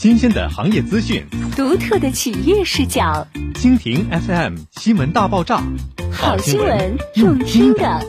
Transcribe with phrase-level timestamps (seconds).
[0.00, 1.22] 新鲜的行业资讯，
[1.54, 3.26] 独特的企业视角。
[3.52, 5.62] 蜻蜓 FM 新闻大爆炸，
[6.10, 8.00] 好新闻用听的。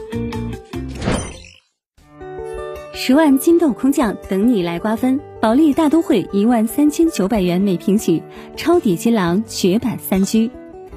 [2.93, 5.19] 十万金豆空降，等你来瓜分。
[5.41, 8.23] 保利大都会一万三千九百元每平起，
[8.55, 10.49] 抄底金狼绝版三居，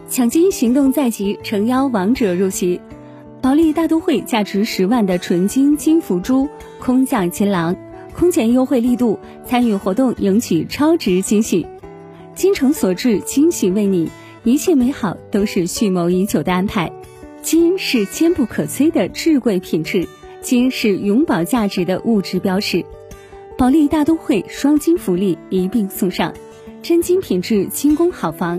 [0.09, 2.81] 抢金行动在即，诚邀王者入席。
[3.43, 6.49] 保利大都会价值十万的纯金金福珠
[6.79, 7.75] 空降金狼。
[8.17, 11.67] 空前优惠力度，参与活动赢取超值惊喜。
[12.35, 14.11] 金诚所至，惊喜为你，
[14.43, 16.93] 一切美好都是蓄谋已久的安排。
[17.43, 20.09] 金是坚不可摧的至贵品质，
[20.41, 22.85] 金是永保价值的物质标识。
[23.57, 26.35] 保利大都会双金福利一并送上，
[26.83, 28.59] 真金品质精工好房，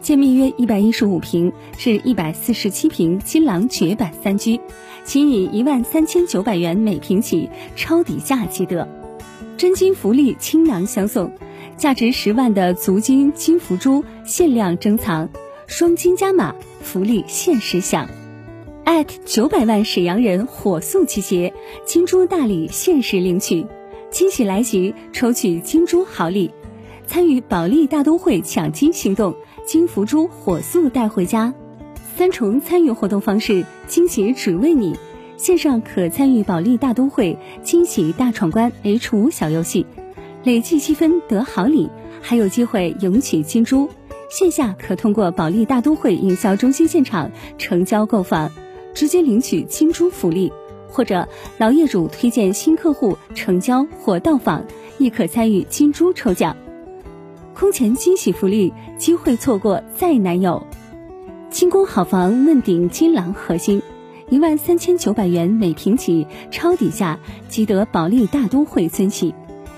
[0.00, 4.58] 建面约一百一十五平至一百四十七平金廊绝版三居。
[5.04, 8.88] 仅以一万三千九百元每平起，超底价即得，
[9.60, 11.30] 真金福利倾囊相送，
[11.76, 15.28] 价值十万的足金金福珠限量珍藏，
[15.66, 18.08] 双金加码福利限时享。
[18.86, 21.52] at 九百万沈阳人火速集结，
[21.84, 23.66] 金珠大礼限时领取，
[24.10, 26.50] 惊喜来袭，抽取金珠好礼，
[27.06, 29.34] 参与保利大都会抢金行动，
[29.66, 31.52] 金福珠火速带回家。
[32.16, 34.96] 三重参与活动方式，惊喜只为你！
[35.40, 39.86] 线上可参与保利大都会惊喜大闯关 H 五小游戏，
[40.44, 41.88] 累计积分得好礼，
[42.20, 43.88] 还有机会赢取金珠。
[44.28, 48.50] 线下可通过保利大都会营销中心现场成交购房，
[48.92, 50.52] 直接领取金珠福利；
[50.90, 54.62] 或者老业主推荐新客户成交或到访，
[54.98, 56.54] 亦可参与金珠抽奖。
[57.54, 60.62] 空前惊喜福利，机会错过再难有。
[61.50, 63.80] 清宫好房问鼎金廊核心，
[64.30, 69.34] 一万三千九百元每平起，抄底价即得保利大都会尊喜。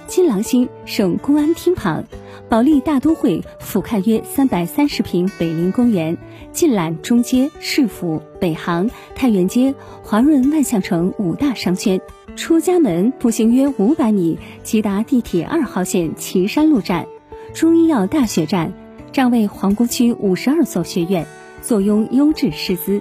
[0.06, 2.04] 金廊新省公安厅旁，
[2.50, 6.18] 保利大都会俯瞰约三百三十平北陵公园，
[6.52, 11.98] 尽览中街、市府、北航、太原街、华润万象城五大商圈。
[12.36, 17.06] 出家门步行约五百米即达地铁二号线岐山路站、
[17.54, 18.74] 中医药大学站，
[19.12, 21.26] 占位皇姑区五十二所学院。
[21.62, 23.00] 坐拥优质师资，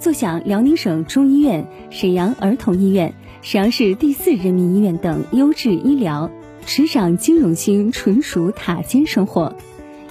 [0.00, 3.12] 坐享辽宁省中医院、沈阳儿童医院、
[3.42, 6.30] 沈阳市第四人民医院等优质医疗，
[6.64, 9.54] 执掌金融星，纯属塔尖生活。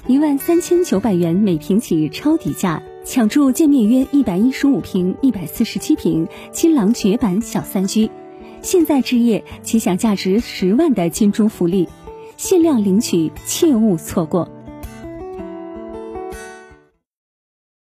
[0.05, 8.11] 一万三千九百元每平起超底价，抢住建面约一百一十五平、一百四十七平新郎绝版小三居，
[8.61, 11.89] 现在置业即享价值十万的金钟福利，
[12.37, 14.47] 限量领取，切勿错过。